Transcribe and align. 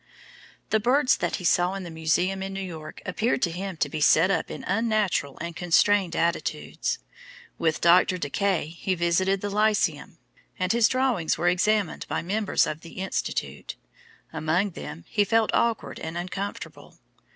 The 0.71 0.79
birds 0.79 1.17
that 1.17 1.35
he 1.35 1.43
saw 1.43 1.75
in 1.75 1.83
the 1.83 1.91
museum 1.91 2.41
in 2.41 2.53
New 2.53 2.59
York 2.63 3.03
appeared 3.05 3.43
to 3.43 3.51
him 3.51 3.77
to 3.77 3.87
be 3.87 4.01
set 4.01 4.31
up 4.31 4.49
in 4.49 4.63
unnatural 4.63 5.37
and 5.39 5.55
constrained 5.55 6.15
attitudes. 6.15 6.97
With 7.59 7.81
Dr. 7.81 8.17
De 8.17 8.27
Kay 8.27 8.65
he 8.69 8.95
visited 8.95 9.41
the 9.41 9.51
Lyceum, 9.51 10.17
and 10.57 10.71
his 10.71 10.87
drawings 10.87 11.37
were 11.37 11.49
examined 11.49 12.07
by 12.09 12.23
members 12.23 12.65
of 12.65 12.81
the 12.81 12.93
Institute. 12.93 13.75
Among 14.33 14.71
them 14.71 15.05
he 15.07 15.23
felt 15.23 15.51
awkward 15.53 15.99
and 15.99 16.17
uncomfortable. 16.17 16.97